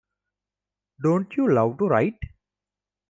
Don't 1.03 1.31
you 1.37 1.47
love 1.53 1.77
to 1.77 1.87
ride? 1.87 2.17